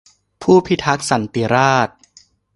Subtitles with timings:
[0.41, 1.95] ผู้พิทักษ์สันติราษฎร์